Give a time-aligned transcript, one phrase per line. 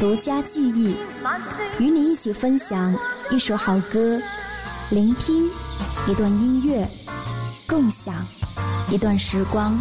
[0.00, 0.94] 独家记忆，
[1.78, 2.98] 与你一起分享
[3.30, 4.18] 一首好歌，
[4.88, 5.46] 聆听
[6.08, 6.88] 一段音乐，
[7.68, 8.26] 共享
[8.90, 9.78] 一段时光。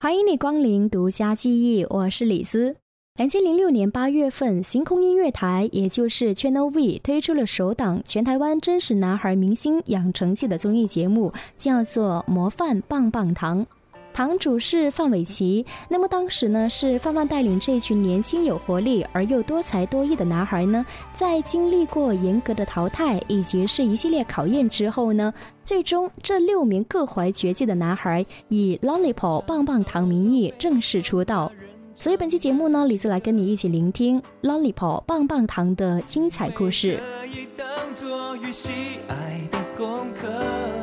[0.00, 2.76] 欢迎你光临独家记忆，我是李斯。
[3.16, 13.64] 两千零六年八月份，星空音乐台，也就是 Channel V 推出了首档全台湾真实男孩明星养成记的综艺节目，叫做《模范棒棒糖》。
[14.12, 25.32] 堂主是范玮琪，那么当时呢是范范带领这群年轻有活力而又多才多艺的男孩呢，在经历过严格的淘汰以及是一系列考验之后呢，
[25.64, 31.50] 最终这六名各怀绝技的男孩以 Lollipop 棒棒糖名义正式出道。
[31.94, 36.98] 所以本期节目呢，李子来跟你一起聆听 Lollipop 棒棒糖的精彩故事。
[36.98, 38.70] 可以当作与喜
[39.08, 40.79] 爱的功课。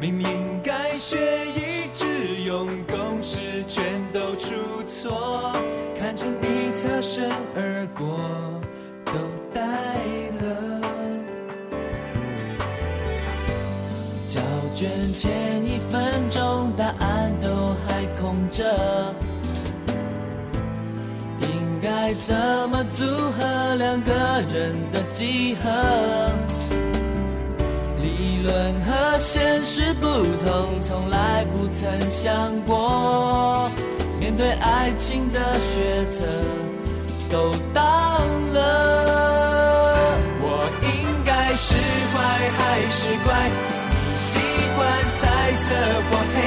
[0.00, 1.16] 明明该学
[1.56, 2.06] 以致
[2.46, 4.54] 用，公式全都出
[4.86, 5.52] 错，
[5.98, 8.16] 看着你擦身而过，
[9.04, 9.12] 都
[9.52, 9.60] 呆
[10.40, 10.80] 了。
[14.24, 14.40] 交
[14.72, 17.48] 卷前一分钟，答案都
[17.84, 19.12] 还空着。
[21.40, 22.36] 应该怎
[22.70, 24.12] 么组合两个
[24.48, 26.47] 人的几何？
[28.38, 32.30] 理论和现实不同，从来不曾想
[32.64, 33.68] 过。
[34.20, 36.24] 面对爱情的选择，
[37.28, 37.82] 都当
[38.52, 40.14] 了。
[40.40, 40.88] 我应
[41.24, 41.74] 该是
[42.14, 42.16] 坏
[42.56, 43.50] 还是乖？
[43.90, 44.38] 你喜
[44.76, 44.78] 欢
[45.18, 45.74] 彩色
[46.08, 46.38] 或黑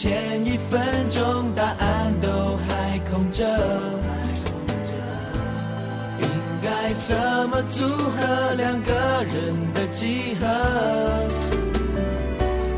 [0.00, 2.28] 前一分钟，答案都
[2.68, 3.44] 还空着。
[6.22, 6.28] 应
[6.62, 7.16] 该怎
[7.50, 8.94] 么组合两个
[9.24, 10.46] 人的集合？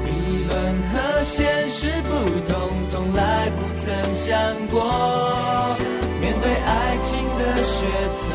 [0.06, 0.09] 理
[0.48, 0.56] 论
[0.88, 2.09] 和现实不
[2.50, 4.32] 同，从来不曾想
[4.70, 5.76] 过。
[6.22, 7.84] 面对爱情的抉
[8.16, 8.32] 择，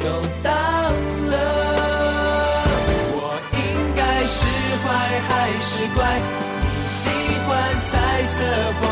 [0.00, 0.04] 都
[0.42, 0.52] 当
[1.30, 1.34] 了。
[3.16, 3.16] 我
[3.54, 3.58] 应
[3.96, 4.44] 该是
[4.84, 4.86] 坏
[5.26, 5.32] 还
[5.62, 6.04] 是乖？
[6.88, 7.08] 喜
[7.46, 8.87] 欢彩色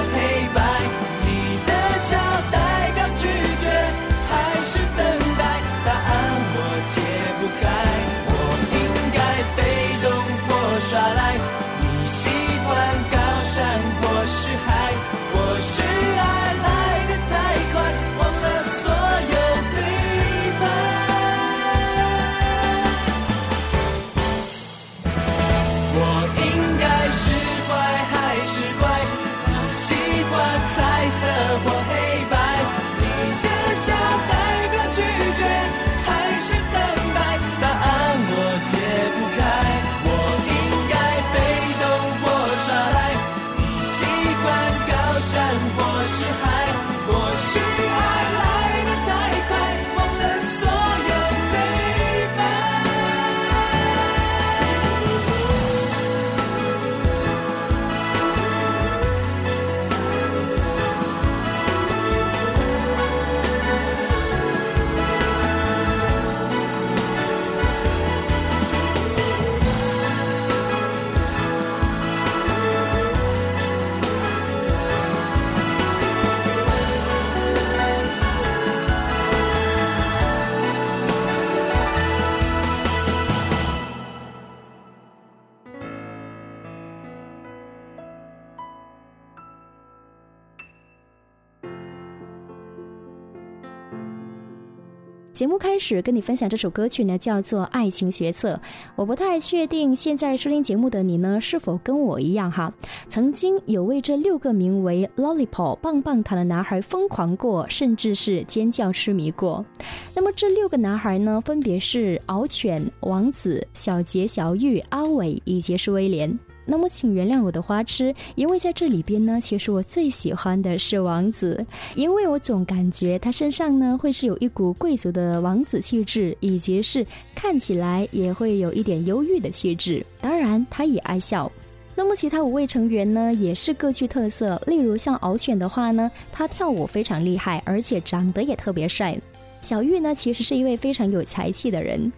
[95.86, 98.54] 始跟你分享这首歌曲呢，叫做《爱情学册》。
[98.96, 102.72] 我不太确定现在收听节目的你呢，是否跟我一样哈，
[103.08, 109.64] 曾经有为这六个名为 Lollipop 棒棒糖的男孩疯狂过，甚至是尖叫痴迷过。
[110.12, 116.36] 那么这六个男孩呢，分别是敖犬、王子、小杰、小玉、阿伟以及是威廉。
[116.68, 121.64] 那么，请原谅我的花痴，因为在这里边呢，其实我最喜欢的是王子，
[121.94, 130.04] 因为我总感觉他身上呢会是有一股贵族的王子气质，以及是看起来也会有一点忧郁的气质。
[130.20, 131.50] 当然，他也爱笑。
[131.94, 134.60] 那么，其他五位成员呢，也是各具特色。
[134.66, 139.16] 例如像敖犬的话呢，他跳舞非常厉害，而且长得也特别帅。
[139.62, 142.12] 小玉呢，其实是一位非常有才气的人。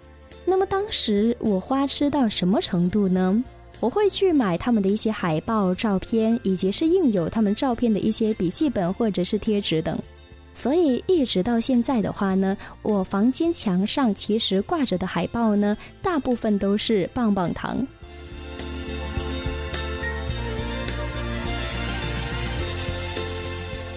[0.44, 3.44] 那么当时我花痴到什么程度呢？
[3.80, 9.98] 我会去买他们的一些海报、照片，以及是印有他们照片的一些笔记本或者是贴纸等。
[10.52, 17.86] 所以一直到现在的话呢，我房间墙上其实挂着的海报呢，大部分都是棒棒糖。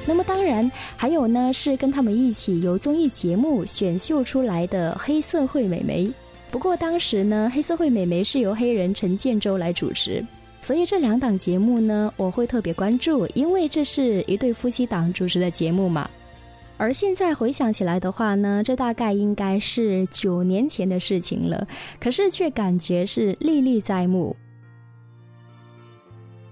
[0.05, 6.11] 那么当然还有呢，是跟他们一起由综艺节目选秀出来的黑社会美眉。
[6.51, 10.23] 不过当时呢，黑社会美眉是由黑人陈建州来主持，
[10.61, 16.09] 所以这两档节目呢，我会特别关注，因为这是一对夫妻档主持的节目嘛。
[16.77, 21.65] 而现在回想起来的话呢，这大概应该是九年前的事情了，
[21.99, 24.35] 可是却感觉是历历在目。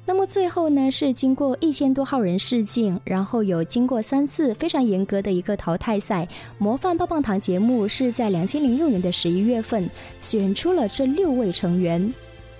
[0.10, 6.28] 那么最后呢，是经过一千多号人试镜，然后有经过三次非常严格的一个淘汰赛，
[6.58, 9.88] 模范棒棒糖节目是在两千零六年的十一月份
[10.20, 12.12] 选出了这六位成员：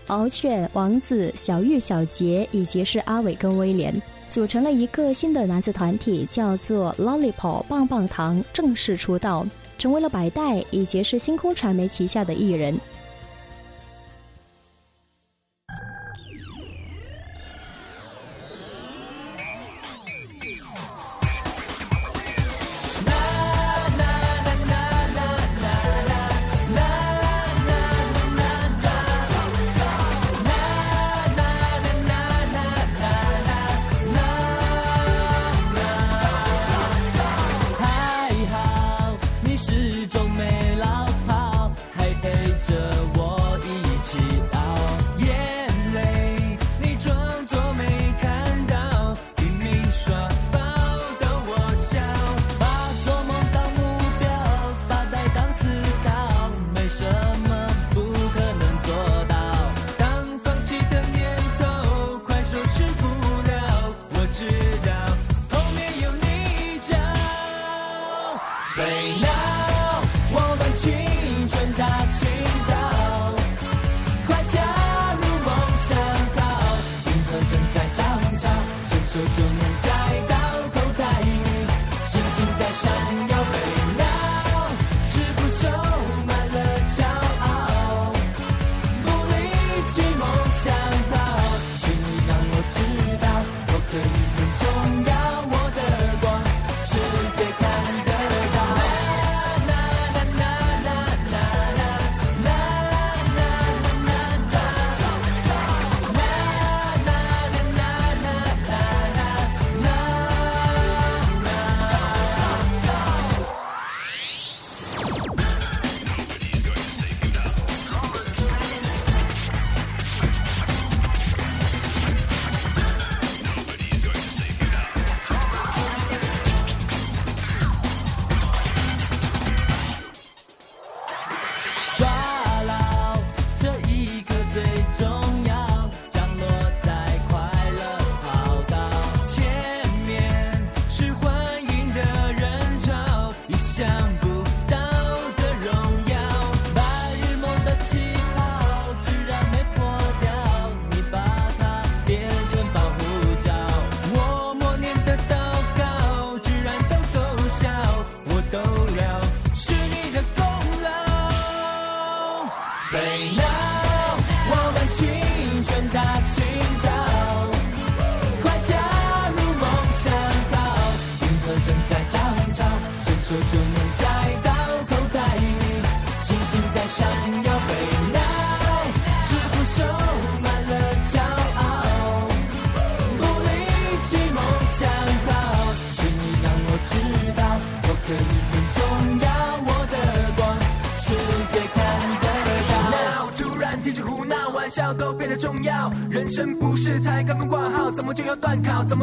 [0.06, 4.00] 敖犬、王子、小玉、小杰，以及是阿伟跟威廉，
[4.30, 9.44] 组成了一个新的男子团体，叫做 Lollipop 棒棒糖，正式出道，
[9.80, 12.80] 成为了百代，以及是星空传媒旗下的艺人。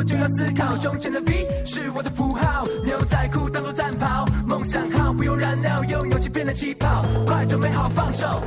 [0.07, 8.41] 就要思考胸前的 v 是我的符号，牛仔裤当做战袍，梦想号不用燃料，用勇气变得气泡，快准备好放手。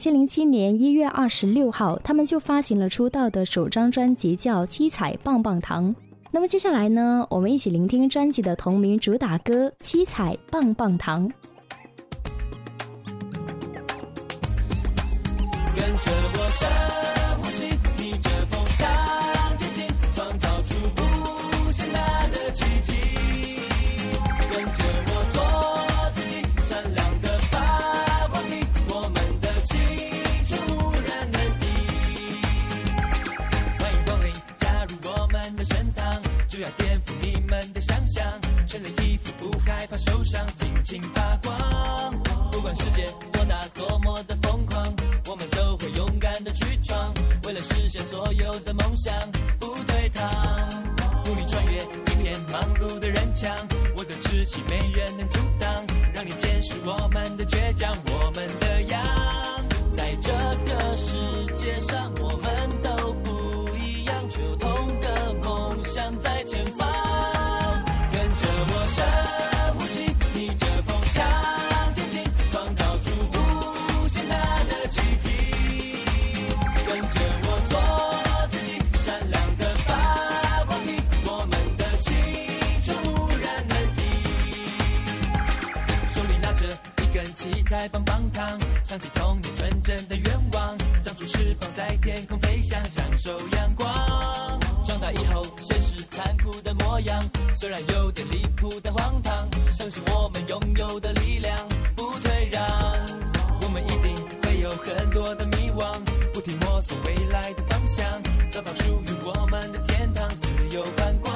[0.00, 5.94] 二千零七年一月二十六号他们就发行了出道的首张专辑叫七彩棒棒糖。
[6.30, 11.30] 那么接下来呢我们一起聆听专辑的同名主打歌七彩棒棒糖。
[15.76, 17.09] 跟着
[40.00, 44.94] 受伤尽情发光，不管世界多大，多么的疯狂，
[45.28, 47.12] 我们都会勇敢的去闯。
[47.44, 49.14] 为了实现所有的梦想，
[49.58, 50.28] 不退堂。
[51.26, 53.54] 努力穿越一片忙碌的人墙，
[53.96, 55.70] 我的志气没人能阻挡，
[56.14, 59.00] 让你见识我们的倔强，我们的样。
[59.92, 60.32] 在这
[60.64, 62.49] 个世界上，我们。
[92.02, 93.86] 天空飞翔享受阳光
[94.86, 97.22] 长大以后现实残酷的模样
[97.54, 101.54] 虽然有点离谱的荒唐相信我们拥有的力量
[101.94, 102.62] 不退让
[103.60, 105.94] 我们一定会有很多的迷惘
[106.32, 108.06] 不停摸索未来的方向
[108.50, 111.34] 找到属于我们的天堂自由宽广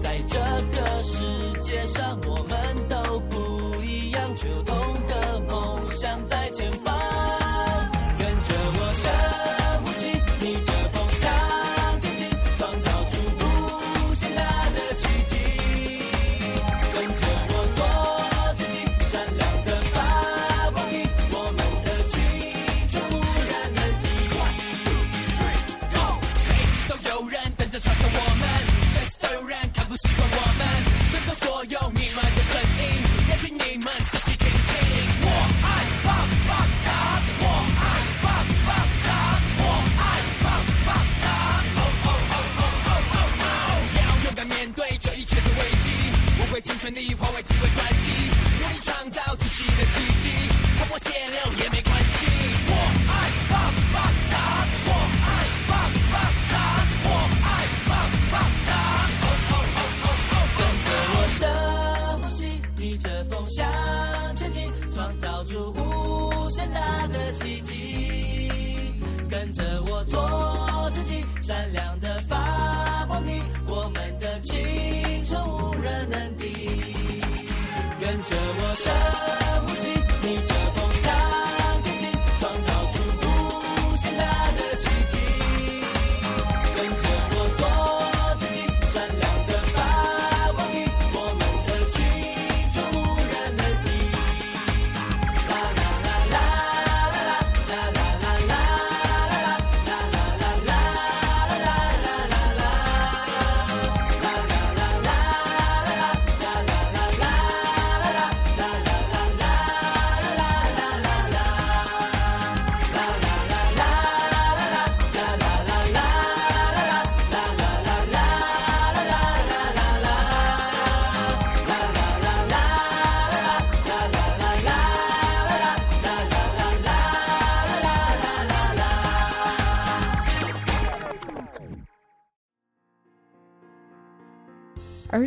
[0.00, 2.88] 在这个世界上我们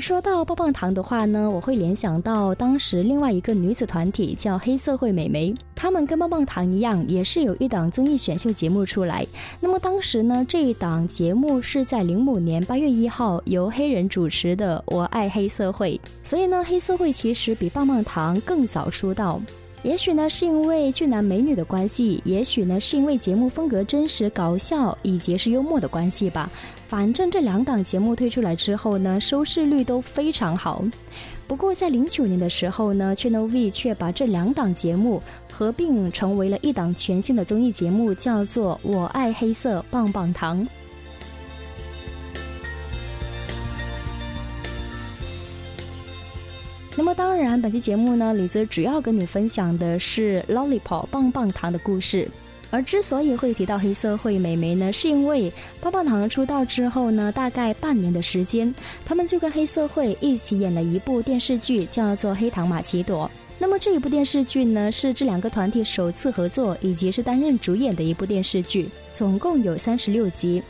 [0.03, 9.25] 说到棒棒糖的话呢，我会联想到当时另外一个女子团体叫黑社会美眉，她们跟棒棒糖一样，也是有一档综艺选秀节目出来。
[9.61, 19.41] 那么当时呢，这一档节目是在零五年八月一号由黑人主持的《我爱黑社会》，所以呢，黑社会其实比棒棒糖更早出道。
[19.83, 26.49] 也许呢，是因为俊男美女的关系，也许呢，是因为节目风格真实搞笑以及是幽默的关系吧。
[26.87, 30.83] 反正这两档节目推出来之后呢，收视率都非常好。
[31.47, 35.21] 不过在零九年的时候呢，Channel V 却把这两档节目
[35.51, 40.63] 合并成为了一档全新的综艺节目，叫做《我爱黑色棒棒糖》。
[46.95, 52.29] 那么当然，本期节目呢，李子主要跟你分享的是 Lollipop 棒棒糖的故事。
[52.69, 58.73] 而之所以会提到黑社会美眉呢，是因为棒棒糖出道之后呢，大概半年的时间，
[59.05, 63.29] 他们就跟黑社会一起演了一部电视剧，叫做《黑糖玛奇朵》。
[63.57, 70.61] 那么这一部电视剧呢，是这两个团体首次合作，以及是担任主演的一部电视剧，总共有三十六集。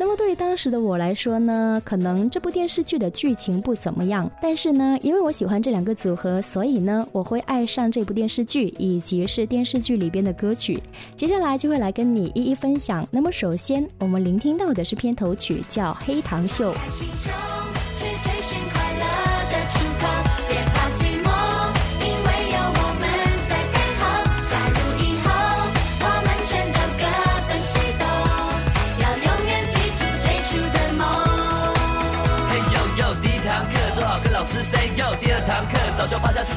[0.00, 10.80] 那么对于当时的我来说呢，可能这部电视剧的剧情不怎么样，但是呢，因为我喜欢这两个组合，所以呢，我会爱上这部电视剧以及是电视剧里边的歌曲。
[11.16, 13.06] 接下来就会来跟你一一分享。
[13.10, 16.72] 那么首先，我们聆听到的是片头曲，叫《黑糖秀》。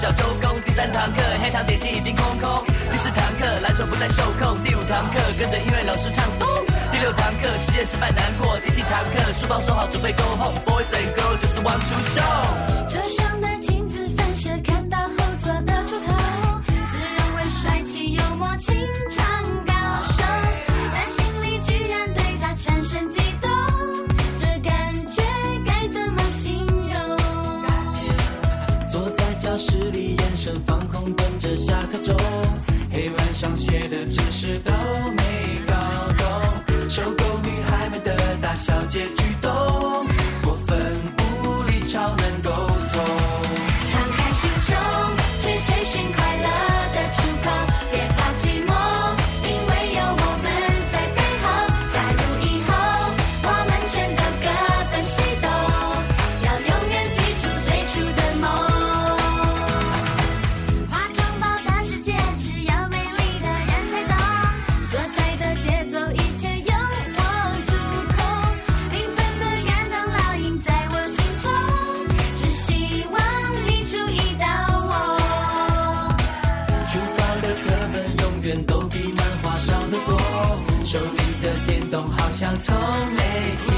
[0.01, 0.61] 就趴下去找周公。
[0.63, 2.65] 第三堂课，黑糖点心已经空空。
[2.65, 4.63] 第四堂课，篮球不再受控。
[4.63, 6.47] 第五堂课，跟着音乐老师唱咚。
[6.91, 8.57] 第六堂课，实验失败难过。
[8.65, 10.59] 第七堂课，书包收好，准备 go home。
[10.65, 13.31] Boys and girls just want to show。
[31.71, 32.20] 等着下课
[82.41, 82.75] 像从
[83.13, 83.70] 没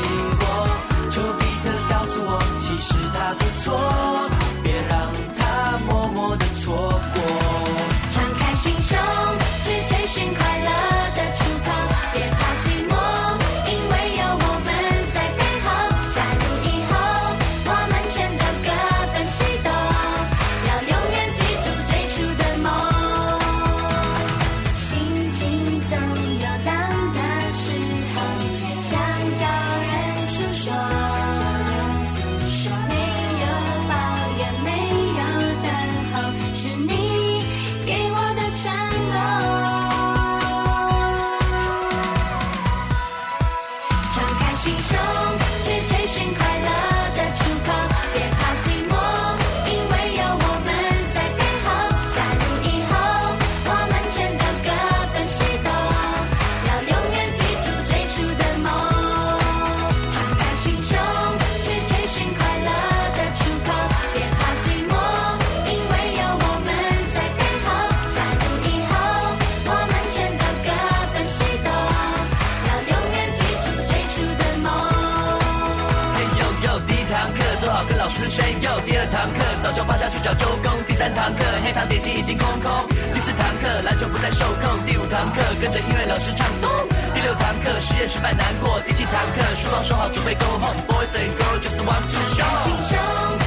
[82.03, 82.69] 心已经空空，
[83.13, 86.69] 第四堂课篮球不再受控，第五堂课跟着音乐老师唱动，
[87.13, 90.81] 第六堂课实验失败难过，第七堂课书包收好准备 go home。
[90.89, 93.42] Boys and girls just want to show。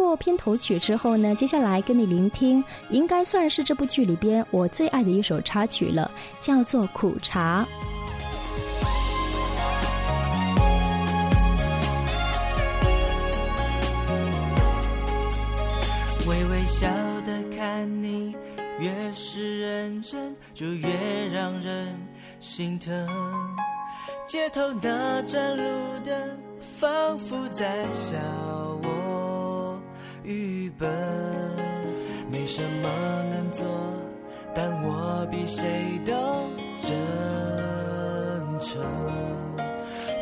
[0.00, 6.10] 过片头曲之后呢接下来跟你聆听应该算是这部剧里边我最爱的一首插曲了
[6.40, 7.66] 叫做苦茶。
[16.26, 16.88] 微微笑
[17.26, 18.34] 的看你
[18.78, 20.88] 越是认真就越
[21.30, 21.94] 让人
[22.40, 23.06] 心疼。
[24.26, 25.62] 街头那盏路
[26.06, 26.38] 灯
[26.78, 28.69] 仿佛在笑
[30.24, 30.88] 愚笨
[32.30, 32.88] 没什么
[33.30, 33.66] 能做
[34.54, 36.12] 但我比谁都
[36.82, 36.96] 真
[38.60, 38.82] 诚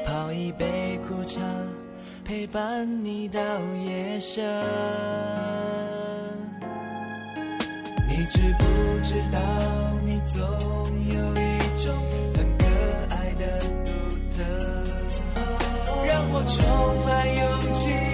[0.07, 1.41] 泡一杯苦茶
[2.25, 3.41] 陪伴你到
[3.87, 4.45] 夜深。
[8.07, 8.65] 你知不
[9.03, 9.39] 知道
[10.05, 10.41] 你总
[11.09, 11.95] 有一种
[12.35, 12.67] 很可
[13.15, 13.91] 爱的独
[14.37, 14.43] 特。
[16.07, 16.59] 让我充
[17.07, 18.08] 满勇气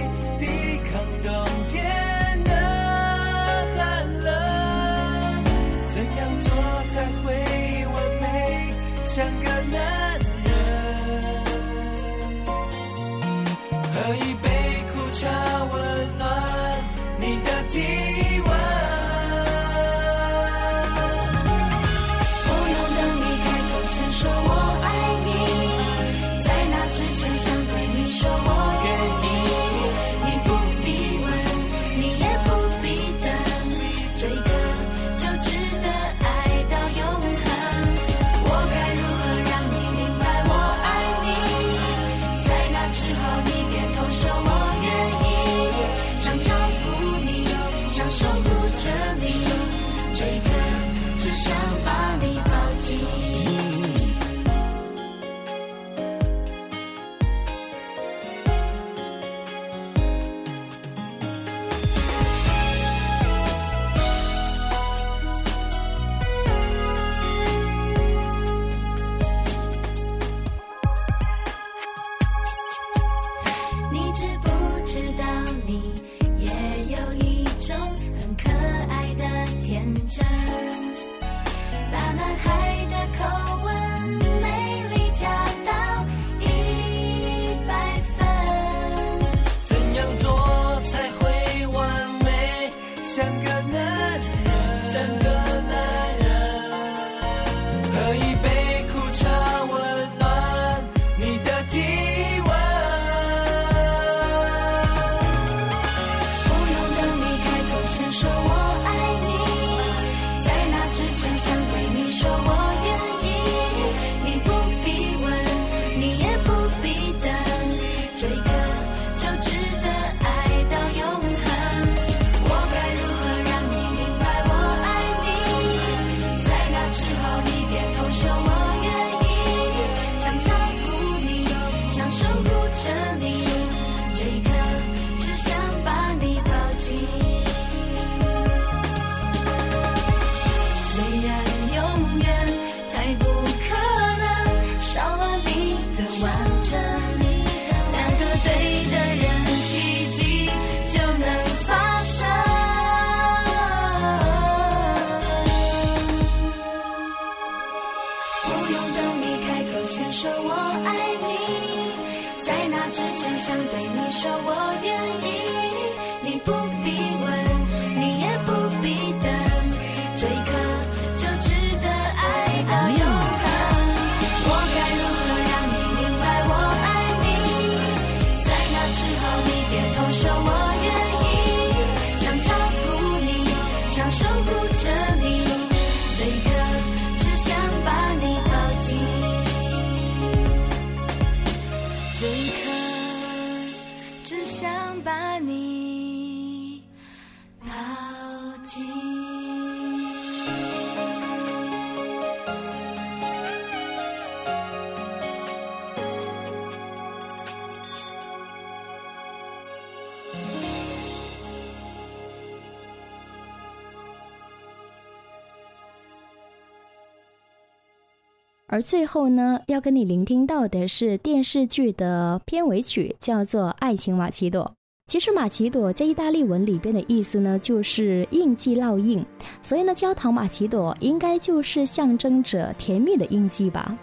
[218.75, 224.75] 而最后呢要跟你聆听到的是电视剧的片尾曲叫做爱情马奇朵。
[225.07, 229.25] 其实马奇朵在意大利文里边的意思呢就是印记烙印
[229.63, 233.97] 所以呢焦糖马奇朵应该就是象征着甜蜜的印记吧。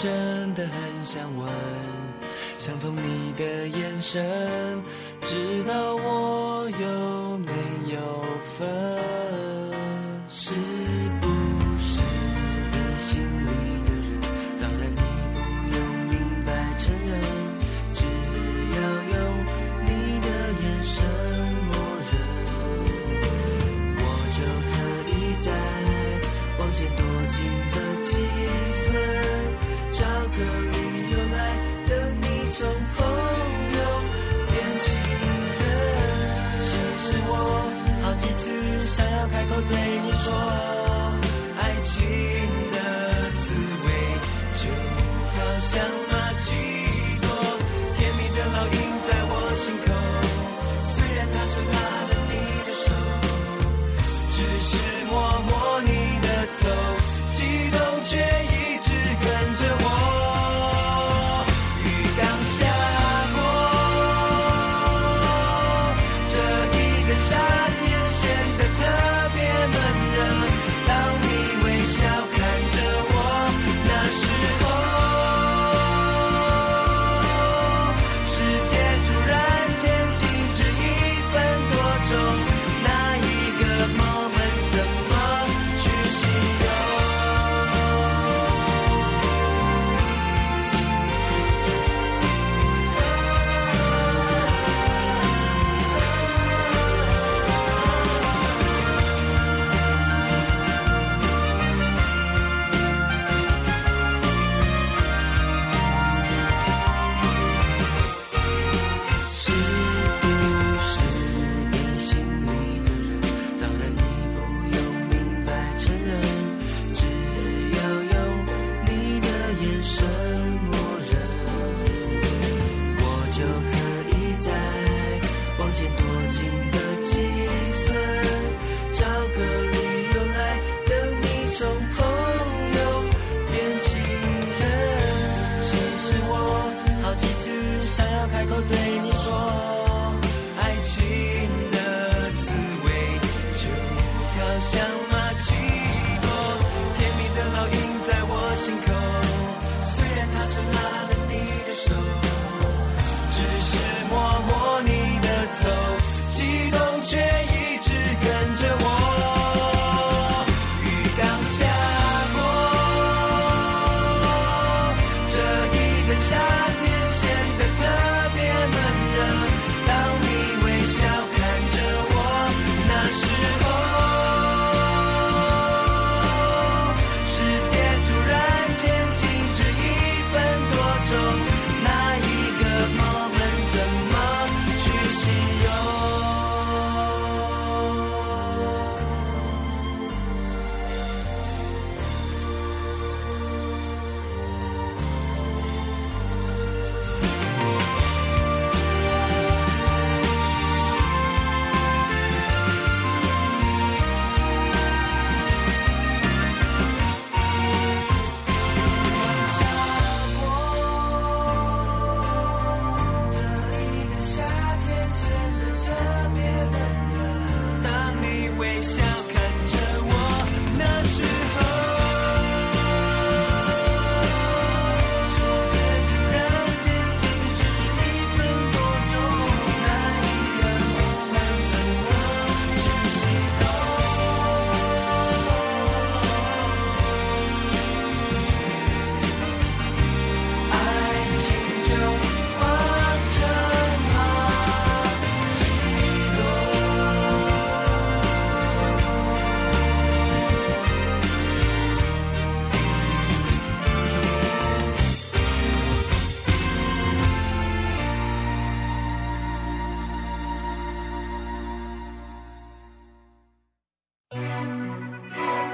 [0.00, 1.52] 真的很想问
[2.56, 4.80] 想从你的眼神
[5.22, 7.52] 知道我有没
[7.92, 7.98] 有
[8.56, 8.97] 分。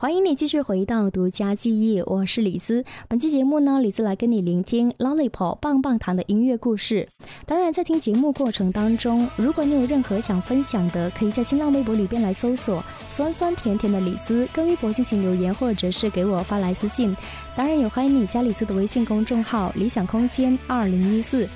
[0.00, 2.82] 欢迎你继续回到独家记忆，我是李子。
[3.06, 7.06] 本期节目呢，李子来跟你聆听 Lollipop 棒棒糖的音乐故事。
[7.44, 12.82] 当然，在听节目过程当中，如果你有任何想分享的，可以在新浪微博里边来搜索
[13.12, 17.14] “酸酸甜甜的李子”，跟微博进行留言，或者是给我发来私信。
[17.54, 21.46] 当然，也欢迎你加李子的微信公众号“理想空间二零一四”。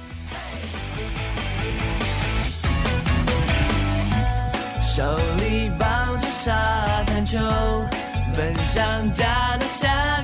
[4.83, 5.03] 手
[5.39, 5.87] 里抱
[6.19, 7.39] 着沙滩球，
[8.37, 10.24] 奔向家的下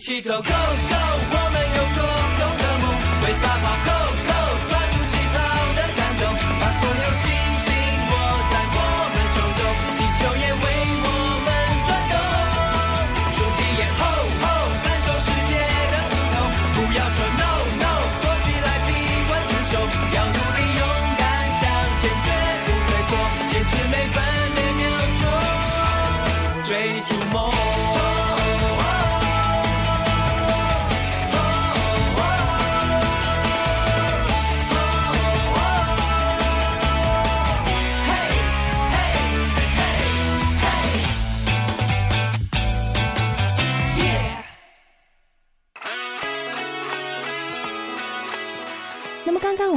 [0.00, 2.00] 一起走，Go Go，我们有共
[2.40, 2.84] 同的梦，
[3.20, 3.88] 会发跑扣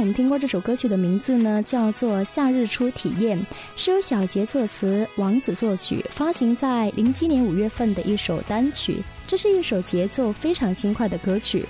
[0.04, 3.40] 我们听过这首歌曲的名字呢，叫做《夏日初体验》，
[3.74, 9.02] 是由小杰作词，王子作曲，发行在零七年五月份的一首单曲。
[9.26, 11.64] 这是一首节奏非常轻快的歌曲。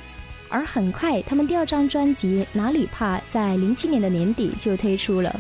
[0.49, 5.31] 而很快，他们第二张专辑《哪里怕》在零七年的年底就推出了。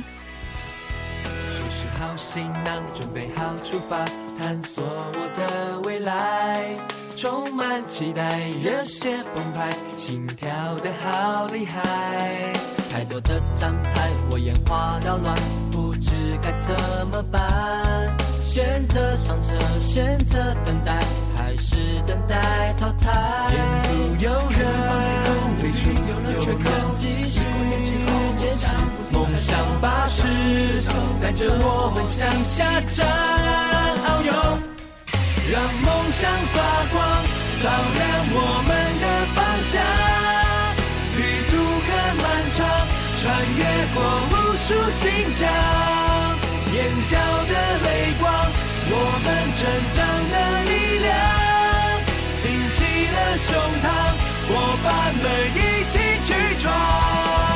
[1.50, 4.04] 收拾好行囊，准备好出发，
[4.38, 6.76] 探索我的未来。
[7.16, 12.52] 充满期待，热血澎湃，心跳的好厉害。
[12.90, 15.36] 太多的站牌，我眼花缭乱，
[15.70, 16.74] 不知该怎
[17.08, 17.40] 么办。
[18.44, 21.02] 选择上车，选择等待，
[21.36, 23.50] 还是等待淘汰？
[23.52, 24.60] 沿途有人
[25.60, 27.40] 退出，有人继续
[28.38, 28.76] 坚持，
[29.12, 30.22] 梦想巴士
[31.22, 33.06] 载着我们向下站，
[34.04, 34.73] 遨游。
[35.50, 36.56] 让梦想发
[36.90, 36.96] 光
[37.60, 38.36] 照亮我
[38.66, 38.70] 们
[39.00, 39.72] 的方向。
[41.16, 41.18] 旅
[41.50, 41.52] 途
[41.84, 42.58] 很漫长，
[43.20, 43.22] 穿
[43.56, 43.62] 越
[43.94, 43.96] 过
[44.30, 45.40] 无数心墙，
[46.72, 46.76] 眼
[47.06, 47.12] 角
[47.46, 47.52] 的
[47.84, 47.88] 泪
[48.18, 48.24] 光，
[48.90, 48.92] 我
[49.22, 49.60] 们成
[49.92, 49.96] 长
[50.30, 50.34] 的
[50.64, 51.08] 力量。
[52.42, 52.76] 挺起
[53.12, 53.46] 了胸
[53.82, 53.86] 膛，
[54.48, 54.50] 伙
[54.82, 54.88] 伴
[55.22, 55.24] 们
[55.54, 56.28] 一起去
[56.58, 57.53] 闯。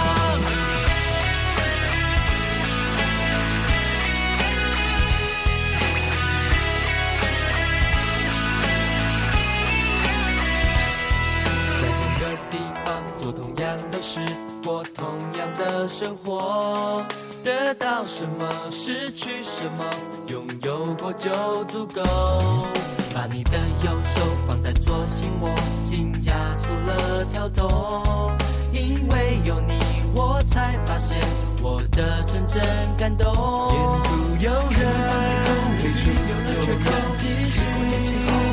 [14.68, 15.06] 过同
[15.38, 17.02] 样的生活，
[17.42, 19.84] 得到什么，失去什么，
[20.26, 21.30] 拥有过就
[21.64, 22.02] 足够。
[23.14, 23.52] 把你的
[23.82, 25.48] 右手放在左心窝，
[25.82, 27.66] 心加速了跳动，
[28.70, 29.78] 因为有你，
[30.14, 31.18] 我才发现
[31.62, 32.62] 我的纯真
[32.98, 33.26] 感动。
[33.72, 34.80] 沿途有人
[35.80, 36.84] 退出，有人
[37.16, 37.58] 继续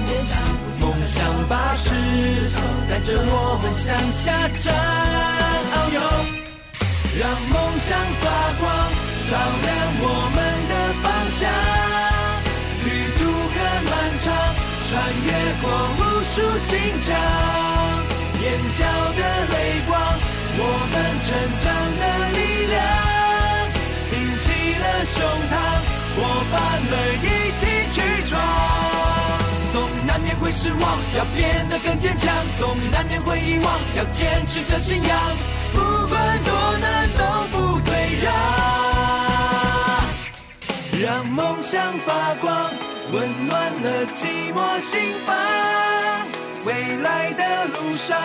[0.07, 0.34] 坚持，
[0.80, 1.16] 梦想
[1.49, 1.89] 巴士
[2.88, 4.74] 载着我们向下站，
[5.95, 6.01] 遨游。
[7.17, 8.23] 让梦想发
[8.59, 8.63] 光，
[9.29, 9.31] 照
[9.63, 9.67] 亮
[10.03, 10.37] 我们
[10.67, 11.41] 的方向。
[12.83, 13.19] 旅途
[13.55, 14.25] 很漫长，
[14.83, 14.91] 穿
[15.23, 15.27] 越
[15.61, 15.65] 过
[15.97, 17.15] 无数心墙，
[18.43, 18.83] 眼角
[19.15, 19.21] 的
[19.53, 19.55] 泪
[19.87, 19.95] 光，
[20.57, 20.93] 我们
[21.23, 21.27] 成
[21.63, 21.65] 长
[21.99, 22.03] 的
[22.35, 22.37] 力
[22.67, 22.75] 量。
[24.11, 25.15] 挺起了胸
[25.49, 25.53] 膛，
[26.15, 26.19] 伙
[26.51, 26.53] 伴
[26.91, 26.93] 们
[27.23, 27.25] 一
[27.55, 27.95] 起去
[28.27, 28.33] 闯。
[29.71, 29.75] 总
[30.05, 32.29] 难免会失望，要变得更坚强；
[32.59, 35.15] 总难免会遗忘，要坚持着信仰。
[35.76, 36.49] 不管多
[36.80, 37.21] 难，都
[37.51, 37.91] 不退
[38.23, 38.28] 让。
[41.03, 42.73] 让梦想发光，
[43.11, 43.53] 温暖
[43.84, 45.36] 了寂寞心房。
[46.65, 46.73] 未
[47.03, 48.17] 来的路上，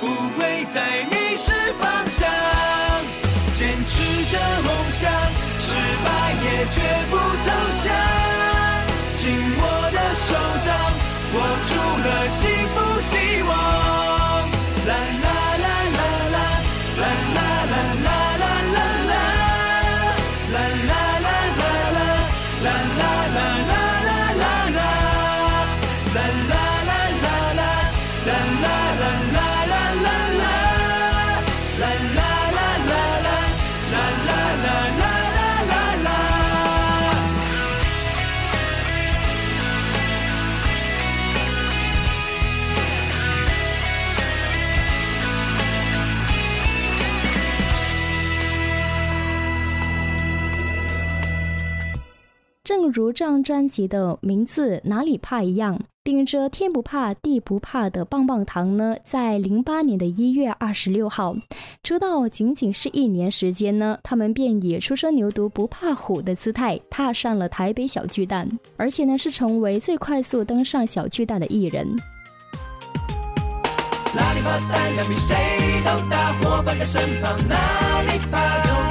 [0.00, 0.06] 不
[0.38, 2.28] 会再迷失方向。
[3.58, 3.92] 坚持
[4.30, 5.10] 着梦想，
[5.60, 5.68] 失
[6.04, 6.08] 败
[6.44, 6.76] 也绝
[7.10, 7.48] 不投
[7.82, 7.86] 降。
[9.16, 9.22] 紧
[9.58, 10.28] 握的手
[10.64, 10.68] 掌，
[11.34, 11.36] 握
[11.68, 11.70] 住
[12.06, 12.40] 了幸
[12.72, 13.50] 福希望。
[14.86, 14.90] 啦
[53.00, 61.34] 如这张专辑的名字“哪里怕”一样，顶着天不怕地不怕的棒棒糖呢，在零八年的一月二十六号
[61.82, 68.46] 出道，仅仅是一年时间呢，他们便以初生牛犊不怕虎的姿态踏上了台北小巨蛋，
[68.76, 71.88] 而且呢是成为最快速登上小巨蛋的艺人。
[74.14, 75.34] 哪里怕胆量比谁
[75.82, 78.89] 都大，伙伴在身旁，哪里怕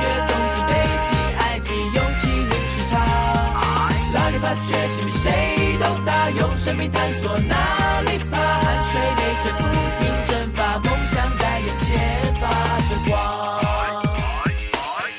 [4.41, 9.61] 发决心比谁都大，用生命探索，哪里怕汗水泪水不
[9.99, 12.47] 停蒸发，梦想在眼前发
[12.87, 13.11] 着光。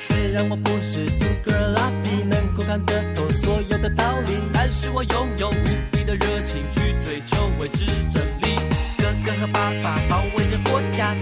[0.09, 8.57] 虽然我不是苏格拉底，能够看得透所有的道理，但是我拥有无比的热情去追求未知真理。
[8.97, 11.15] 哥哥和爸爸保卫着国家，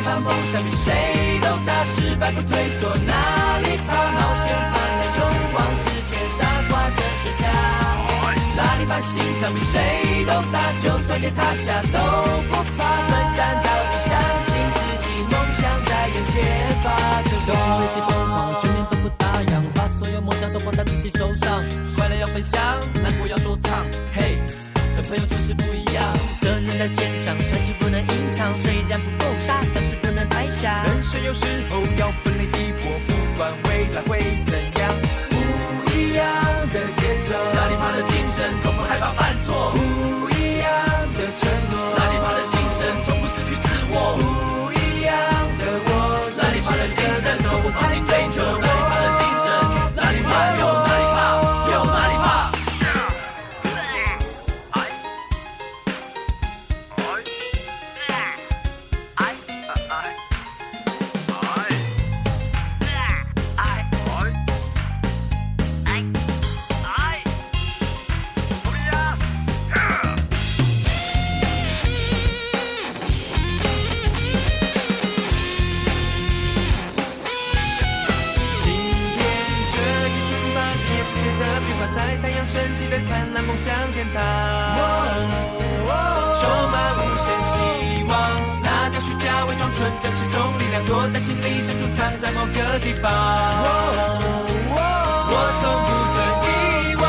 [0.00, 5.20] 里怕梦想比谁都大，失败不退缩，哪里怕冒险犯难，勇
[5.52, 6.38] 往直前，傻
[6.70, 7.44] 瓜着睡觉。
[8.56, 11.98] 哪里怕心脏比谁都大，就算天塌下都
[12.48, 14.16] 不怕，奋战到底，相
[14.48, 17.80] 信自己，梦想在眼前发着光。
[17.82, 21.62] 危机疯狂，全面都不打烊，把所有梦想都放在自己手上。
[21.98, 22.58] 快乐要分享，
[23.02, 23.84] 难过要说唱，
[24.14, 24.38] 嘿，
[24.94, 26.12] 这朋友就是不一样。
[26.40, 30.84] 责任在肩上，帅气不能隐藏，虽然不够傻，但是不能太傻。
[30.84, 34.92] 人生有时候要奋力一搏，不管未来会怎样。
[35.30, 36.24] 不一样
[36.68, 40.09] 的节奏，哪里怕的精神，从不害怕犯错。
[92.90, 93.08] 地方。
[95.30, 96.50] 我从不曾遗
[96.96, 97.04] 忘。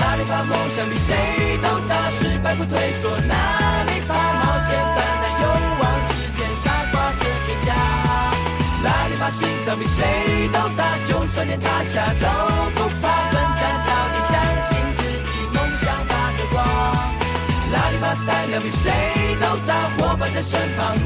[0.00, 1.08] 哪里怕梦想比谁
[1.62, 5.46] 都大，失败不退缩，哪里怕冒险犯难，勇
[5.78, 7.70] 往直前，傻瓜哲学家。
[8.82, 12.26] 哪里怕心脏比谁都大，就算天塌下都
[12.74, 14.34] 不怕，奋战到底，相
[14.66, 15.00] 信自
[15.30, 16.66] 己，梦想发着光。
[17.70, 18.90] 哪里怕胆量比谁
[19.40, 20.98] 都大，伙伴在身旁，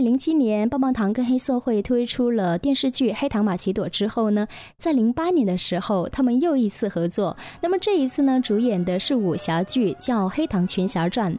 [0.00, 4.46] 零七年棒棒糖跟黑社会推出了电视剧《黑糖玛奇朵》之后呢，
[4.78, 7.36] 在零八年的时候，他们又一次合作。
[7.60, 11.32] 那么这一次呢，主演的是武侠剧，叫《黑糖群侠传》。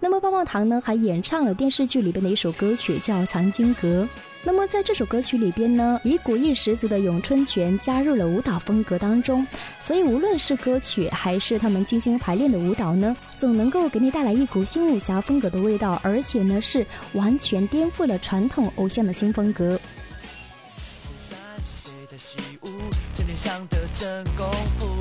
[0.00, 4.02] 那么棒棒糖呢，还演唱了电视剧里边的一首歌曲，叫《藏经阁》。
[4.46, 9.44] 那么在这首歌曲里边呢，以古意十足的咏春拳加入了舞蹈风格当中，
[9.80, 19.80] 所以无论是歌曲还是他们精心排练的舞蹈呢，总能够给你带来一股新武侠风格的味道，而且呢是完全颠覆了传统偶像的新风格。
[21.28, 21.36] 山
[22.16, 22.40] 谁？
[23.68, 24.95] 的真功夫，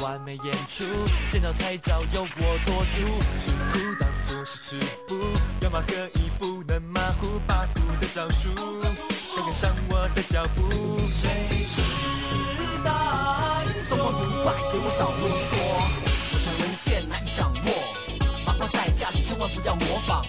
[0.00, 0.84] 完美演出，
[1.30, 2.98] 见到菜招由我做主，
[3.38, 5.14] 吃苦当作是吃补，
[5.60, 10.68] 要么可以不能马虎，八股的招数，都跟上我的脚步。
[11.08, 11.28] 谁
[11.64, 11.80] 是
[12.84, 13.96] 大英雄？
[13.96, 15.50] 中国不败，给我少啰嗦。
[16.32, 17.68] 我想文献难掌握，
[18.46, 20.24] 麻烦在家里千万不要模仿。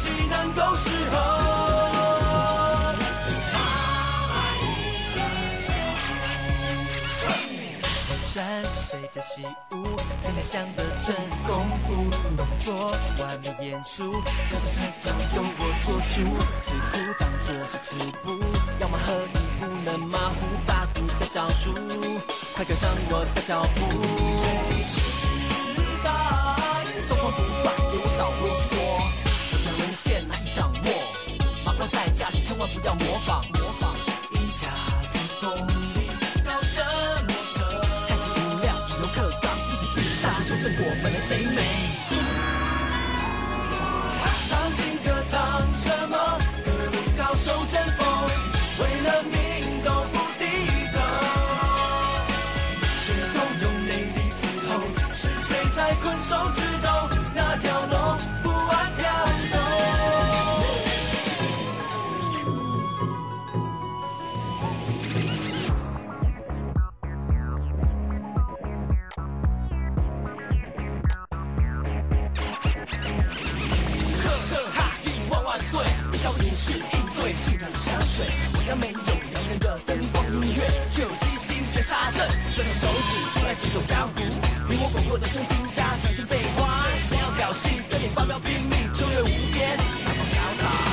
[0.00, 1.16] 为政绩能够适候。
[8.32, 9.82] 山谁在习武？
[10.22, 11.14] 天天想的真
[11.46, 16.16] 功夫，动作完美演出，这次菜招由我做主，
[16.62, 18.38] 吃苦当作是吃补，
[18.78, 21.74] 要么合理不能马虎，八股的招数，
[22.54, 23.78] 快跟上我的脚步。
[24.40, 24.44] 谁
[24.84, 27.34] 是大英中国雄？
[27.34, 28.79] 不败，给我少啰嗦。
[31.80, 33.59] 放，在家里千万不要模仿。
[78.54, 82.28] 我家没有遥远的灯光音乐，却有七星绝杀阵。
[82.50, 84.20] 甩动手指出来行走江湖，
[84.68, 86.86] 你我广阔的胸襟加强进废话。
[87.08, 90.89] 谁要挑衅，跟你发飙拼命，就越无边，那么潇洒。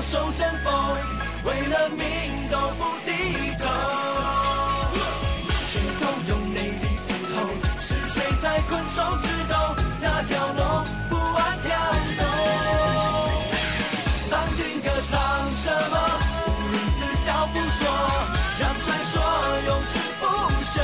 [0.00, 0.72] 手争锋，
[1.44, 3.10] 为了命都不低
[3.58, 3.64] 头。
[5.70, 7.36] 拳头用内力伺候，
[7.80, 9.54] 是谁在困兽之斗？
[10.00, 11.66] 那条龙不安跳
[12.16, 12.20] 动。
[14.30, 15.94] 藏经阁藏什么？
[16.46, 17.80] 无名私笑不说，
[18.60, 19.12] 让传说
[19.66, 20.24] 永世不
[20.64, 20.74] 朽。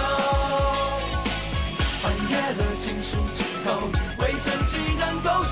[2.02, 3.88] 翻越了经书之后，
[4.18, 5.42] 为政绩能够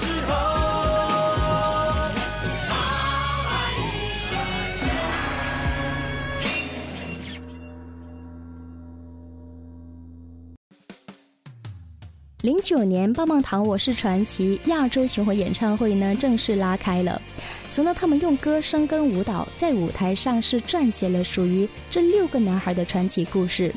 [12.43, 17.23] 零九年，棒棒糖《我是传奇》亚洲巡回演唱会呢正式拉开了。
[17.71, 23.73] 从呢，他们用歌声跟舞蹈在舞台上是撰写了属于这六个男孩的传奇故事。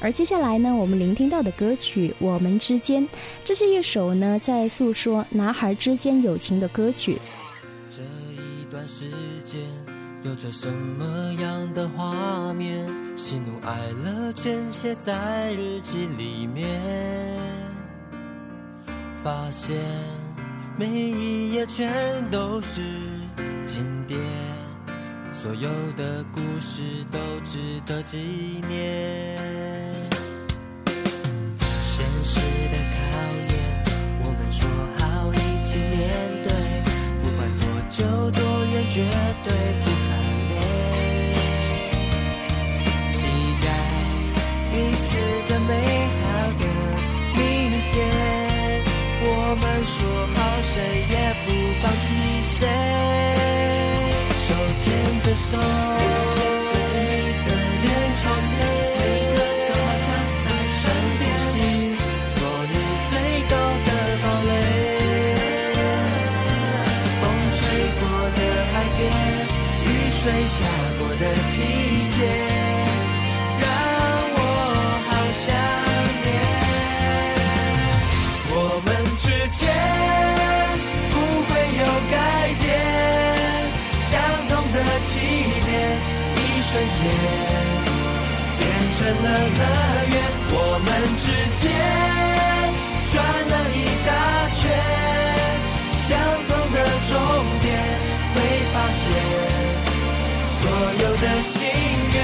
[0.00, 3.02] 而接下来呢，我们聆听到的歌曲《我们之间》，
[3.44, 7.18] 这是一首呢在诉说男孩之间友情的歌曲。
[7.90, 8.00] 这
[8.32, 9.06] 一段时
[9.44, 9.60] 间
[10.22, 12.86] 有着什么样的画面？
[13.16, 16.80] 喜怒哀乐全写在日记里面，
[19.24, 19.74] 发现
[20.76, 21.90] 每一页全
[22.30, 22.82] 都是
[23.64, 24.20] 经典，
[25.32, 28.18] 所有的故事都值得纪
[28.68, 29.34] 念。
[31.82, 33.00] 现实的考
[33.48, 33.56] 验，
[34.20, 34.68] 我们说
[34.98, 35.90] 好一起面
[36.42, 36.52] 对，
[37.22, 38.44] 不管多久多
[38.74, 39.00] 远，绝
[39.42, 39.48] 对
[39.80, 40.12] 不喊
[40.50, 40.52] 累。
[43.10, 43.16] 期
[43.64, 43.66] 待
[44.70, 44.72] 彼
[45.02, 45.08] 此
[45.48, 45.52] 的
[50.74, 52.66] 谁也不放弃谁。
[54.36, 55.56] 手牵着手，
[89.04, 89.62] 成了乐
[90.08, 90.16] 园。
[90.56, 90.88] 我们
[91.20, 91.24] 之
[91.60, 91.62] 间
[93.12, 93.14] 转
[93.50, 94.10] 了一大
[94.56, 94.62] 圈，
[95.98, 96.08] 相
[96.48, 96.76] 同的
[97.08, 97.12] 终
[97.60, 97.66] 点，
[98.34, 98.36] 会
[98.72, 99.02] 发现
[100.56, 100.58] 所
[101.02, 101.52] 有的心
[102.14, 102.16] 愿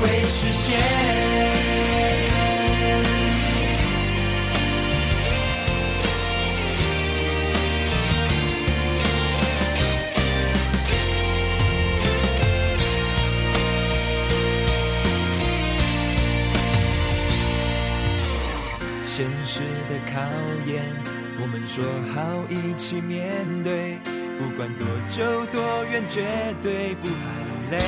[0.00, 1.11] 会实现。
[20.12, 20.18] 考
[20.66, 20.84] 验，
[21.40, 21.82] 我们说
[22.12, 23.96] 好一起面对，
[24.38, 26.20] 不管多久多远，绝
[26.62, 27.16] 对不喊
[27.70, 27.78] 累。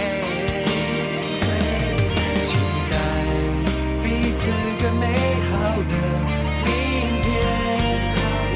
[2.43, 2.57] 期
[2.91, 2.97] 待
[4.03, 4.43] 彼此
[4.81, 5.05] 更美
[5.51, 5.95] 好的
[6.65, 6.73] 明
[7.21, 7.29] 天，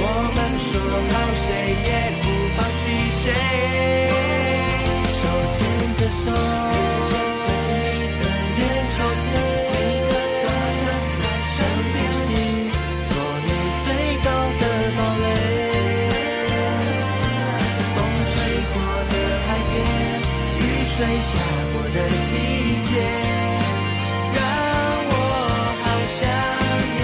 [0.01, 0.03] 我
[0.35, 0.73] 们说
[1.13, 1.47] 好谁
[1.85, 1.91] 也
[2.23, 3.23] 不放弃谁，
[5.13, 5.21] 手
[5.53, 5.61] 牵
[5.95, 6.27] 着手，
[20.99, 21.39] 水下
[21.73, 22.31] 过的季
[22.83, 22.91] 节，
[24.35, 24.39] 让
[25.07, 25.13] 我
[25.79, 26.19] 好想
[26.99, 27.01] 念。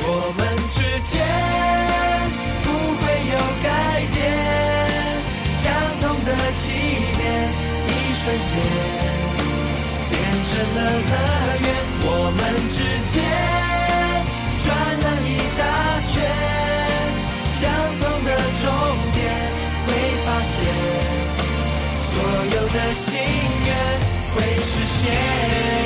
[0.00, 0.40] 我们
[0.72, 1.12] 之间
[2.64, 2.66] 不
[2.96, 3.68] 会有改
[4.14, 4.18] 变，
[5.52, 5.60] 相
[6.00, 6.64] 同的起
[7.18, 7.22] 点，
[7.84, 8.50] 一瞬间。
[10.08, 10.12] 变
[10.48, 11.12] 成了乐
[11.60, 11.68] 园。
[12.08, 12.08] 我
[12.38, 12.40] 们
[12.72, 12.76] 之
[13.12, 13.14] 间
[14.64, 14.66] 转
[15.02, 15.60] 了一大
[22.96, 23.76] 心愿
[24.34, 25.85] 会实现。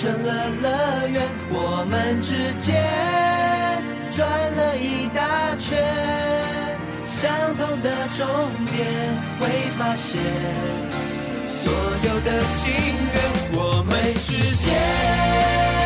[0.00, 0.32] 成了
[0.62, 1.26] 乐园。
[1.50, 2.72] 我们之间
[4.12, 5.76] 转了一大圈，
[7.04, 8.24] 相同的终
[8.66, 8.86] 点，
[9.40, 10.22] 会发现
[11.50, 11.72] 所
[12.04, 12.70] 有的心
[13.12, 15.77] 愿，我们之间。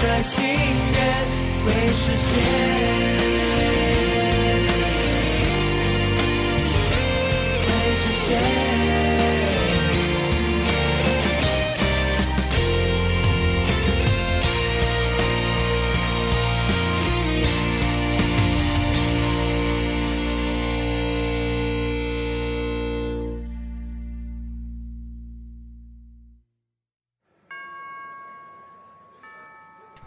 [0.00, 0.54] 的心愿
[1.64, 2.28] 会实现，
[7.62, 7.66] 会
[7.96, 8.65] 实现。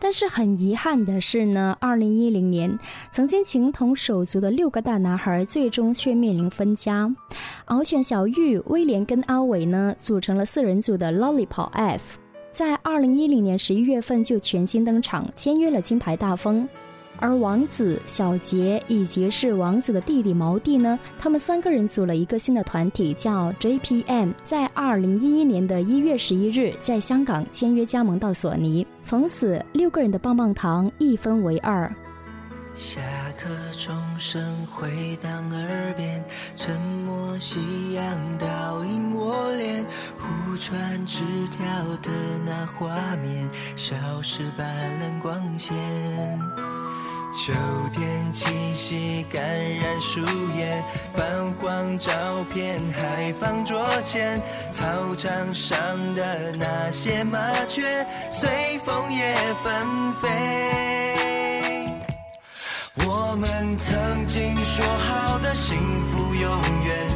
[0.10, 2.76] 但是很遗憾的是呢，二零一零年
[3.12, 7.16] 曾经情同手足的六个大男孩，最终却面临分家。
[7.66, 12.18] 敖犬小玉、威廉跟阿伟呢，组成了四人组的 Lollipop F，
[12.52, 16.68] 在二零一零年十一月份就全新登场，签约了金牌大风。
[17.20, 31.92] 而王子、小杰以及是王子的弟弟毛弟呢，他们三个人组了一个新的团体，叫 JPM，在二零一一年的一月十一日，在香港签约加盟到索尼，从此六个人的棒棒糖一分为二。
[32.76, 33.02] 下
[33.38, 36.24] 课钟声回荡耳边，
[36.56, 37.60] 沉默夕
[37.94, 38.04] 阳
[38.38, 39.86] 倒映我脸，
[40.18, 41.60] 互传纸条
[42.02, 42.10] 的
[42.46, 44.66] 那画面，消失斑
[45.02, 45.76] 斓光线。
[47.32, 47.54] 秋
[47.94, 49.42] 天气息感
[49.78, 50.20] 染树
[50.58, 52.12] 叶，泛黄照
[52.52, 55.76] 片还放桌前，操场上
[56.16, 60.28] 的那些麻雀随风也纷飞。
[63.06, 67.08] 我们曾经说好的幸福永远，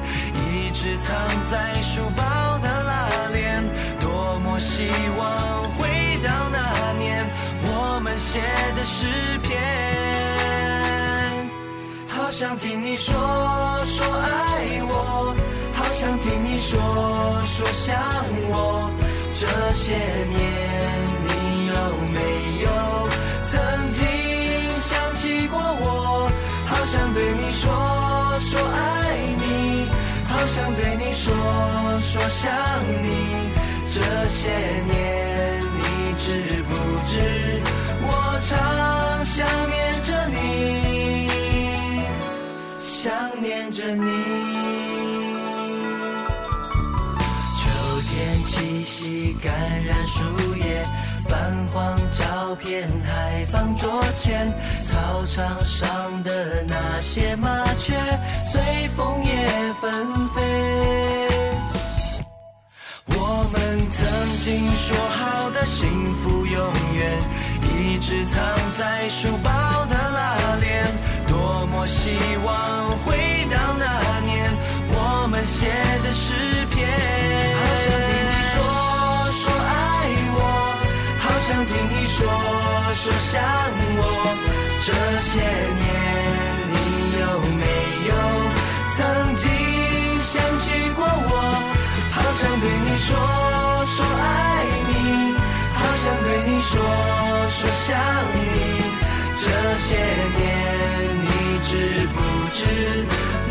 [0.47, 2.23] 一直藏在书包
[2.59, 3.63] 的拉链。
[3.99, 5.89] 多么希望回，
[8.03, 8.41] 们写
[8.75, 9.07] 的诗
[9.43, 9.57] 篇。
[12.09, 13.13] 好想听你说
[13.85, 15.33] 说爱我，
[15.73, 17.95] 好想听你说说想
[18.49, 18.91] 我。
[19.33, 20.37] 这些年
[21.27, 21.73] 你有
[22.11, 22.19] 没
[22.63, 22.67] 有
[23.47, 24.03] 曾经
[24.81, 26.29] 想起过我？
[26.67, 27.71] 好想对你说
[28.41, 29.87] 说爱你，
[30.27, 31.33] 好想对你说
[31.99, 32.51] 说想
[33.01, 33.07] 你。
[33.87, 34.49] 这些
[34.91, 35.61] 年
[36.25, 36.29] 知
[36.69, 36.73] 不
[37.05, 37.19] 知
[38.01, 38.07] 我
[38.47, 41.27] 常想念着你，
[42.79, 43.11] 想
[43.41, 44.09] 念着你。
[47.59, 47.61] 秋
[48.07, 49.53] 天气息感
[49.83, 50.23] 染树
[50.55, 50.85] 叶，
[51.27, 54.49] 泛黄照片还放桌前，
[54.85, 57.93] 操场上的那些麻雀
[58.49, 61.22] 随风也纷飞。
[63.53, 67.19] 我们曾经说好的幸福永远，
[67.61, 68.43] 一直藏
[68.75, 69.51] 在书包
[69.85, 70.87] 的拉链。
[71.27, 73.85] 多么希望回到那
[74.25, 74.49] 年，
[74.89, 75.67] 我们写
[76.03, 76.33] 的诗
[76.71, 76.89] 篇。
[77.53, 78.57] 好想听你说
[79.37, 79.71] 说爱
[80.33, 80.41] 我，
[81.19, 82.25] 好想听你说
[82.95, 83.37] 说想
[83.99, 84.01] 我。
[84.81, 84.89] 这
[85.21, 85.37] 些
[85.77, 85.85] 年
[86.73, 86.75] 你
[87.21, 87.23] 有
[87.59, 87.63] 没
[88.09, 88.11] 有
[88.95, 88.97] 曾
[89.35, 89.45] 经
[90.21, 91.82] 想起过我？
[92.15, 93.15] 好想对你说
[93.85, 94.91] 说爱你，
[95.73, 96.71] 好想对你说
[97.49, 97.89] 说想
[98.33, 98.37] 你。
[99.35, 99.87] 这些
[100.37, 100.41] 年
[101.21, 101.27] 你
[101.63, 101.69] 知
[102.13, 102.17] 不
[102.51, 102.59] 知，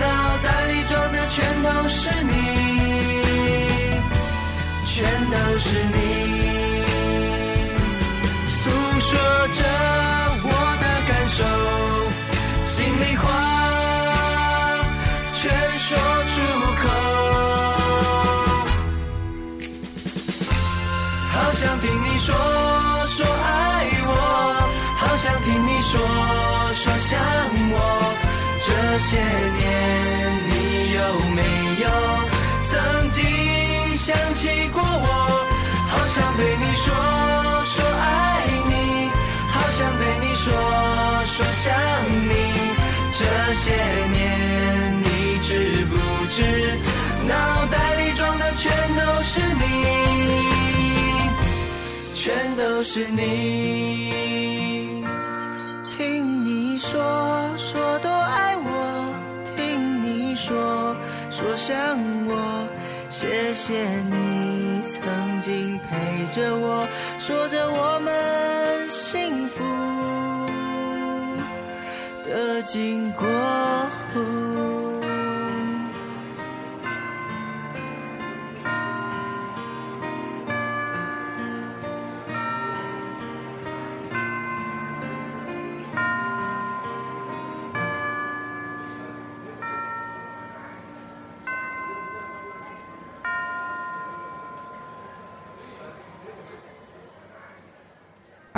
[0.01, 0.05] 脑
[0.43, 2.33] 袋里装的全都是你，
[4.87, 4.95] 全
[5.31, 5.99] 都是你，
[8.49, 8.61] 诉
[9.01, 9.11] 说
[9.49, 9.61] 着
[10.45, 10.47] 我
[10.81, 11.41] 的感受，
[12.65, 13.23] 心里话
[15.33, 15.41] 全
[15.79, 16.35] 说出
[16.81, 17.52] 口。
[21.43, 22.35] 好想听你说
[23.09, 24.11] 说爱我，
[24.97, 26.01] 好想听你说
[26.73, 27.19] 说想
[27.73, 27.77] 我。
[28.65, 28.69] 这
[28.99, 29.19] 些
[29.59, 29.61] 年
[30.49, 30.53] 你
[30.95, 30.99] 有
[31.35, 31.43] 没
[31.83, 31.87] 有
[32.65, 33.21] 曾经
[33.97, 35.47] 想起过我？
[35.91, 36.95] 好想对你说
[37.65, 39.11] 说爱你，
[39.51, 40.47] 好想对你说
[41.27, 41.75] 说想
[42.29, 42.33] 你。
[43.19, 43.21] 这
[43.55, 43.73] 些
[44.11, 45.93] 年你知不
[46.31, 46.39] 知，
[47.29, 50.62] 脑袋里装的全都是你。
[52.85, 54.11] 是你。
[55.87, 57.01] 听你说
[57.57, 59.15] 说多爱我，
[59.57, 60.97] 听你说
[61.31, 61.77] 说想
[62.27, 62.67] 我，
[63.09, 63.73] 谢谢
[64.11, 66.87] 你曾经陪着我，
[67.21, 69.65] 说着我们幸福
[72.25, 73.72] 的经过。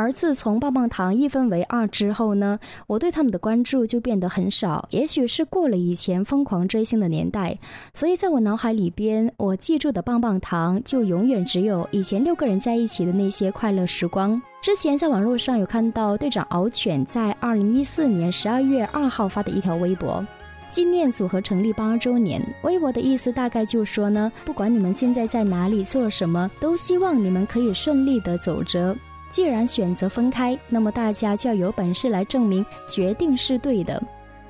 [0.05, 4.87] 而自从棒棒糖一分为二之后呢，我对他们的关注就变得很少。
[4.91, 7.59] 也许是过了以前疯狂追星的年代，
[7.95, 14.39] 所以在我脑海里边，我记住的棒棒糖就永远只有以前六个人在一起的那些快乐时光。
[14.61, 20.23] 之前在网络上有看到队长敖犬在二零一四年十二月二号发的一条微博。
[20.71, 28.95] 纪念组合成立八周年，微博的意思大概就说呢，不管你们现在在哪里做什么，都希望你们可以顺利的走着。
[29.35, 34.01] 既然选择分开，那么大家就要有本事来证明决定是对的。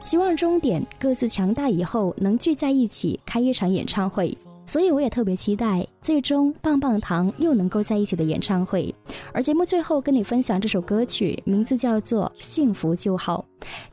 [0.04, 4.36] 希望终点各自强大以后能聚在一起开一场演唱会。
[4.66, 8.94] 所以我也特别期待最终棒棒糖又能够在一起的演唱会。
[9.32, 13.42] 而节目最后跟你分享这首歌曲，名字叫做《幸福就好》。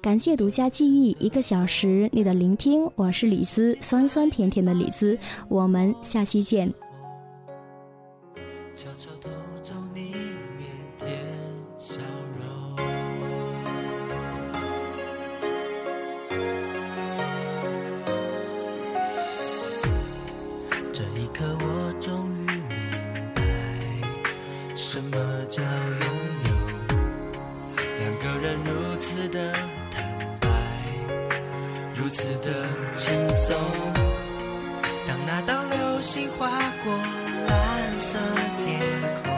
[0.01, 5.17] 感谢独家记忆一个小时你的聆听，我是李子，酸酸甜甜的李子，
[5.47, 6.69] 我们下期见。
[21.33, 22.75] 刻，我终于明
[23.35, 23.41] 白，
[24.75, 25.17] 什么
[25.49, 26.05] 叫拥
[26.45, 26.49] 有。
[27.99, 29.53] 两个人如此的
[29.91, 29.97] 坦
[30.39, 30.47] 白，
[31.93, 33.55] 如此的轻松。
[35.07, 36.47] 当那道流星划
[36.83, 36.93] 过
[37.47, 38.19] 蓝色
[38.59, 38.81] 天
[39.23, 39.31] 空，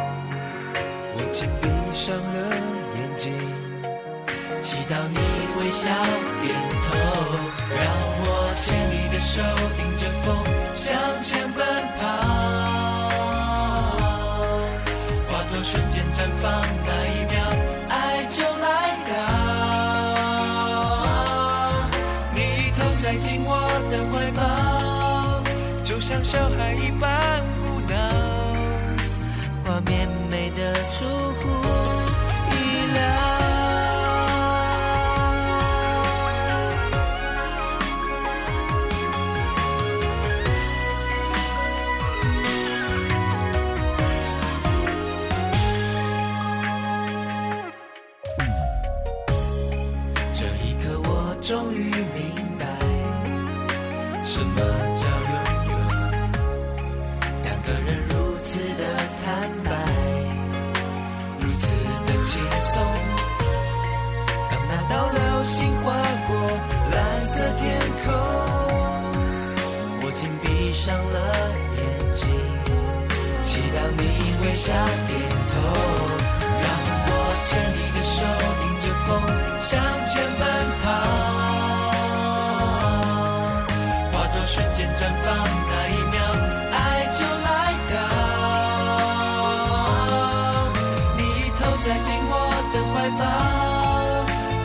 [1.16, 2.36] 我紧闭上了
[2.98, 3.32] 眼睛，
[4.62, 5.18] 祈祷你
[5.60, 5.90] 微笑
[6.42, 6.86] 点头，
[7.70, 7.82] 让
[8.26, 9.42] 我牵你的手，
[9.80, 10.28] 迎着风
[10.74, 11.52] 向前
[16.14, 17.36] 绽放，那一秒，
[17.90, 18.68] 爱就来
[19.10, 19.12] 到。
[22.36, 22.38] 你
[22.78, 23.50] 投栽进我
[23.90, 24.42] 的怀抱，
[25.84, 27.96] 就像小孩一般胡闹，
[29.66, 31.33] 画面美得出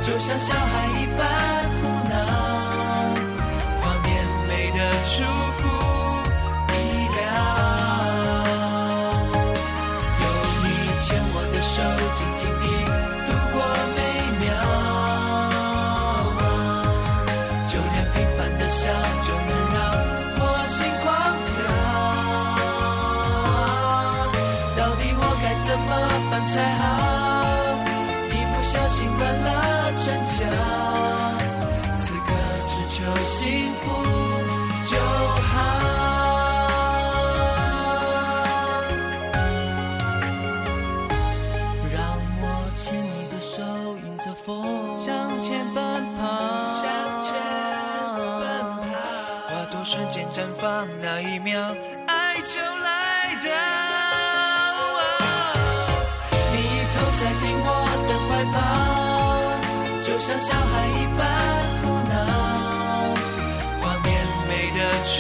[0.03, 1.58] 就像小孩一般。
[50.61, 51.61] 放，那一秒，
[52.07, 53.47] 爱就来到。
[56.53, 57.67] 你一头栽进我
[58.09, 58.57] 的怀抱，
[60.03, 61.21] 就像小孩一般
[61.83, 62.15] 胡闹，
[63.81, 64.07] 画面
[64.49, 65.17] 美的出